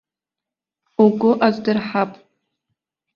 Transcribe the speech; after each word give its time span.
Угәы 1.03 1.31
аздырҳап. 1.45 2.11